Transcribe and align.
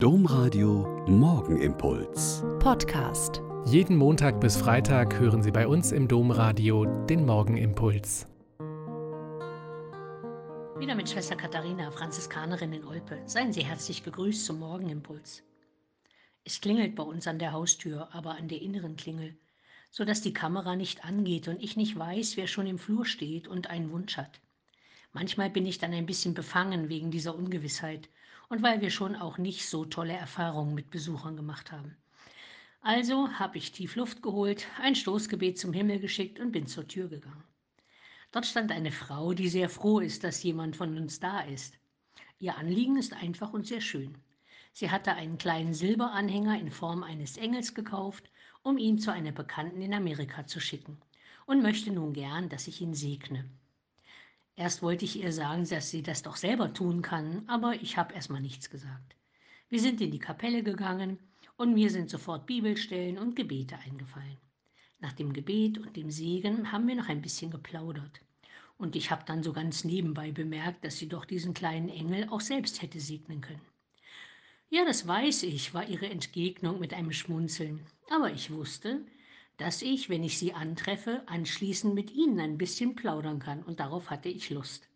Domradio 0.00 1.04
Morgenimpuls. 1.08 2.44
Podcast. 2.60 3.42
Jeden 3.66 3.96
Montag 3.96 4.40
bis 4.40 4.56
Freitag 4.56 5.18
hören 5.18 5.42
Sie 5.42 5.50
bei 5.50 5.66
uns 5.66 5.90
im 5.90 6.06
Domradio 6.06 6.84
den 6.84 7.26
Morgenimpuls. 7.26 8.28
Wieder 10.78 10.94
mit 10.94 11.10
Schwester 11.10 11.34
Katharina, 11.34 11.90
Franziskanerin 11.90 12.74
in 12.74 12.84
Olpe. 12.84 13.20
Seien 13.26 13.52
Sie 13.52 13.64
herzlich 13.64 14.04
gegrüßt 14.04 14.46
zum 14.46 14.60
Morgenimpuls. 14.60 15.42
Es 16.44 16.60
klingelt 16.60 16.94
bei 16.94 17.02
uns 17.02 17.26
an 17.26 17.40
der 17.40 17.50
Haustür, 17.50 18.08
aber 18.12 18.36
an 18.36 18.46
der 18.46 18.62
inneren 18.62 18.94
Klingel, 18.94 19.36
sodass 19.90 20.22
die 20.22 20.32
Kamera 20.32 20.76
nicht 20.76 21.04
angeht 21.04 21.48
und 21.48 21.60
ich 21.60 21.76
nicht 21.76 21.98
weiß, 21.98 22.36
wer 22.36 22.46
schon 22.46 22.68
im 22.68 22.78
Flur 22.78 23.04
steht 23.04 23.48
und 23.48 23.68
einen 23.68 23.90
Wunsch 23.90 24.16
hat. 24.16 24.40
Manchmal 25.20 25.50
bin 25.50 25.66
ich 25.66 25.78
dann 25.78 25.92
ein 25.94 26.06
bisschen 26.06 26.32
befangen 26.32 26.88
wegen 26.88 27.10
dieser 27.10 27.34
Ungewissheit 27.34 28.08
und 28.48 28.62
weil 28.62 28.80
wir 28.80 28.90
schon 28.90 29.16
auch 29.16 29.36
nicht 29.36 29.68
so 29.68 29.84
tolle 29.84 30.12
Erfahrungen 30.12 30.76
mit 30.76 30.92
Besuchern 30.92 31.34
gemacht 31.34 31.72
haben. 31.72 31.96
Also 32.82 33.28
habe 33.32 33.58
ich 33.58 33.72
tief 33.72 33.96
Luft 33.96 34.22
geholt, 34.22 34.68
ein 34.80 34.94
Stoßgebet 34.94 35.58
zum 35.58 35.72
Himmel 35.72 35.98
geschickt 35.98 36.38
und 36.38 36.52
bin 36.52 36.68
zur 36.68 36.86
Tür 36.86 37.08
gegangen. 37.08 37.42
Dort 38.30 38.46
stand 38.46 38.70
eine 38.70 38.92
Frau, 38.92 39.34
die 39.34 39.48
sehr 39.48 39.68
froh 39.68 39.98
ist, 39.98 40.22
dass 40.22 40.44
jemand 40.44 40.76
von 40.76 40.96
uns 40.96 41.18
da 41.18 41.40
ist. 41.40 41.74
Ihr 42.38 42.56
Anliegen 42.56 42.96
ist 42.96 43.12
einfach 43.12 43.52
und 43.52 43.66
sehr 43.66 43.80
schön. 43.80 44.18
Sie 44.72 44.88
hatte 44.88 45.14
einen 45.14 45.36
kleinen 45.36 45.74
Silberanhänger 45.74 46.60
in 46.60 46.70
Form 46.70 47.02
eines 47.02 47.38
Engels 47.38 47.74
gekauft, 47.74 48.30
um 48.62 48.78
ihn 48.78 49.00
zu 49.00 49.12
einer 49.12 49.32
Bekannten 49.32 49.82
in 49.82 49.94
Amerika 49.94 50.46
zu 50.46 50.60
schicken 50.60 50.96
und 51.44 51.60
möchte 51.60 51.90
nun 51.90 52.12
gern, 52.12 52.48
dass 52.48 52.68
ich 52.68 52.80
ihn 52.80 52.94
segne. 52.94 53.50
Erst 54.58 54.82
wollte 54.82 55.04
ich 55.04 55.22
ihr 55.22 55.32
sagen, 55.32 55.68
dass 55.68 55.88
sie 55.88 56.02
das 56.02 56.24
doch 56.24 56.34
selber 56.34 56.74
tun 56.74 57.00
kann, 57.00 57.44
aber 57.46 57.76
ich 57.76 57.96
habe 57.96 58.12
erstmal 58.12 58.40
nichts 58.40 58.70
gesagt. 58.70 59.14
Wir 59.68 59.78
sind 59.78 60.00
in 60.00 60.10
die 60.10 60.18
Kapelle 60.18 60.64
gegangen 60.64 61.20
und 61.56 61.74
mir 61.74 61.90
sind 61.90 62.10
sofort 62.10 62.44
Bibelstellen 62.44 63.18
und 63.18 63.36
Gebete 63.36 63.78
eingefallen. 63.78 64.36
Nach 64.98 65.12
dem 65.12 65.32
Gebet 65.32 65.78
und 65.78 65.94
dem 65.94 66.10
Segen 66.10 66.72
haben 66.72 66.88
wir 66.88 66.96
noch 66.96 67.08
ein 67.08 67.22
bisschen 67.22 67.52
geplaudert. 67.52 68.20
Und 68.78 68.96
ich 68.96 69.12
habe 69.12 69.22
dann 69.24 69.44
so 69.44 69.52
ganz 69.52 69.84
nebenbei 69.84 70.32
bemerkt, 70.32 70.84
dass 70.84 70.98
sie 70.98 71.08
doch 71.08 71.24
diesen 71.24 71.54
kleinen 71.54 71.88
Engel 71.88 72.28
auch 72.28 72.40
selbst 72.40 72.82
hätte 72.82 72.98
segnen 72.98 73.40
können. 73.40 73.62
Ja, 74.70 74.84
das 74.84 75.06
weiß 75.06 75.44
ich, 75.44 75.72
war 75.72 75.88
ihre 75.88 76.10
Entgegnung 76.10 76.80
mit 76.80 76.92
einem 76.94 77.12
Schmunzeln. 77.12 77.86
Aber 78.10 78.32
ich 78.32 78.50
wusste, 78.50 79.06
dass 79.58 79.82
ich, 79.82 80.08
wenn 80.08 80.22
ich 80.22 80.38
sie 80.38 80.54
antreffe, 80.54 81.22
anschließend 81.26 81.92
mit 81.92 82.12
ihnen 82.12 82.38
ein 82.38 82.58
bisschen 82.58 82.94
plaudern 82.94 83.40
kann, 83.40 83.64
und 83.64 83.80
darauf 83.80 84.08
hatte 84.08 84.28
ich 84.28 84.50
Lust. 84.50 84.88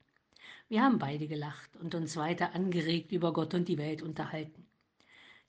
Wir 0.68 0.82
haben 0.82 1.00
beide 1.00 1.26
gelacht 1.26 1.76
und 1.76 1.96
uns 1.96 2.16
weiter 2.16 2.54
angeregt 2.54 3.10
über 3.10 3.32
Gott 3.32 3.54
und 3.54 3.68
die 3.68 3.76
Welt 3.76 4.02
unterhalten. 4.02 4.64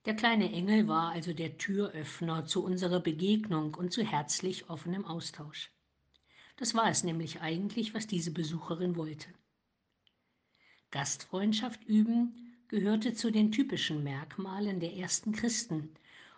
Der 0.06 0.16
kleine 0.16 0.52
Engel 0.52 0.88
war 0.88 1.12
also 1.12 1.32
der 1.32 1.58
Türöffner 1.60 2.46
zu 2.46 2.64
unserer 2.64 3.00
Begegnung 3.00 3.76
und 3.76 3.94
zu 3.94 4.04
herzlich 4.04 4.70
offenem 4.70 5.06
Austausch. 5.06 5.72
Das 6.58 6.74
war 6.74 6.90
es 6.90 7.04
nämlich 7.04 7.40
eigentlich, 7.40 7.94
was 7.94 8.08
diese 8.08 8.32
Besucherin 8.32 8.96
wollte. 8.96 9.30
Gastfreundschaft 10.90 11.84
üben 11.86 12.58
gehörte 12.68 13.14
zu 13.14 13.32
den 13.32 13.52
typischen 13.52 14.04
Merkmalen 14.04 14.80
der 14.80 14.96
ersten 14.96 15.34
Christen, 15.34 15.92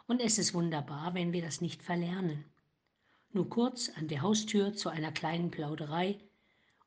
und 0.07 0.19
es 0.19 0.37
ist 0.37 0.53
wunderbar, 0.53 1.13
wenn 1.13 1.31
wir 1.31 1.41
das 1.41 1.61
nicht 1.61 1.81
verlernen 1.81 2.43
nur 3.36 3.50
kurz 3.50 3.91
an 3.97 4.08
der 4.08 4.22
Haustür 4.22 4.73
zu 4.73 4.89
einer 4.89 5.11
kleinen 5.11 5.52
Plauderei 5.52 6.17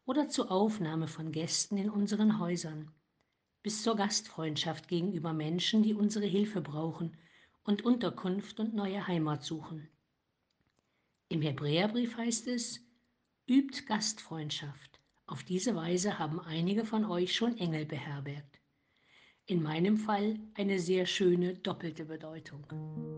oder 0.06 0.30
zur 0.30 0.50
Aufnahme 0.50 1.06
von 1.06 1.30
Gästen 1.30 1.76
in 1.76 1.90
unseren 1.90 2.40
Häusern, 2.40 2.90
bis 3.62 3.82
zur 3.82 3.96
Gastfreundschaft 3.96 4.88
gegenüber 4.88 5.34
Menschen, 5.34 5.82
die 5.82 5.92
unsere 5.92 6.24
Hilfe 6.24 6.62
brauchen 6.62 7.16
und 7.64 7.84
Unterkunft 7.84 8.58
und 8.60 8.74
neue 8.74 9.06
Heimat 9.06 9.44
suchen. 9.44 9.88
Im 11.28 11.42
Hebräerbrief 11.42 12.16
heißt 12.16 12.48
es, 12.48 12.80
übt 13.46 13.84
Gastfreundschaft. 13.84 14.98
Auf 15.26 15.44
diese 15.44 15.76
Weise 15.76 16.18
haben 16.18 16.40
einige 16.40 16.86
von 16.86 17.04
euch 17.04 17.36
schon 17.36 17.58
Engel 17.58 17.84
beherbergt. 17.84 18.58
In 19.44 19.62
meinem 19.62 19.98
Fall 19.98 20.38
eine 20.54 20.78
sehr 20.78 21.04
schöne 21.04 21.54
doppelte 21.56 22.06
Bedeutung. 22.06 23.17